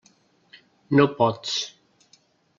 No 0.99 1.05
pots. 1.19 1.53